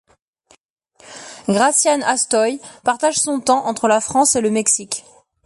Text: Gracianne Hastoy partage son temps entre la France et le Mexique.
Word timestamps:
Gracianne 1.47 2.01
Hastoy 2.01 2.59
partage 2.83 3.17
son 3.17 3.39
temps 3.39 3.67
entre 3.67 3.87
la 3.87 4.01
France 4.01 4.35
et 4.35 4.41
le 4.41 4.49
Mexique. 4.49 5.05